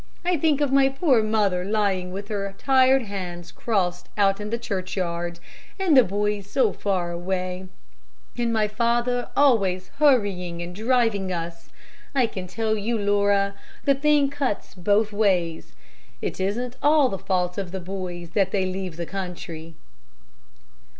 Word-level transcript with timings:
I 0.25 0.35
think 0.35 0.61
of 0.61 0.71
my 0.71 0.89
poor 0.89 1.21
mother 1.21 1.63
lying 1.63 2.11
with 2.11 2.29
her 2.29 2.55
tired 2.57 3.03
hands 3.03 3.51
crossed 3.51 4.09
out 4.17 4.41
in 4.41 4.49
the 4.49 4.57
churchyard, 4.57 5.39
and 5.79 5.95
the 5.95 6.03
boys 6.03 6.49
so 6.49 6.73
far 6.73 7.11
away, 7.11 7.67
and 8.35 8.51
my 8.51 8.67
father 8.67 9.29
always 9.37 9.89
hurrying 9.99 10.59
and 10.59 10.73
driving 10.75 11.31
us 11.31 11.69
I 12.15 12.25
can 12.25 12.47
tell 12.47 12.75
you, 12.75 12.97
Laura, 12.97 13.53
the 13.85 13.93
thing 13.93 14.31
cuts 14.31 14.73
both 14.73 15.13
ways. 15.13 15.73
It 16.19 16.39
isn't 16.39 16.77
all 16.81 17.07
the 17.07 17.19
fault 17.19 17.59
of 17.59 17.71
the 17.71 17.79
boys 17.79 18.31
that 18.31 18.49
they 18.49 18.65
leave 18.65 18.95
the 18.97 19.05
country." 19.05 19.75